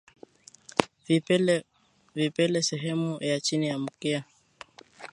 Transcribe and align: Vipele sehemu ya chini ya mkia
Vipele 2.15 2.61
sehemu 2.63 3.17
ya 3.21 3.39
chini 3.41 3.67
ya 3.67 3.79
mkia 3.79 4.23